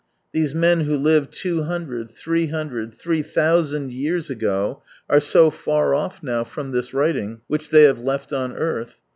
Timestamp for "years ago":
3.93-4.81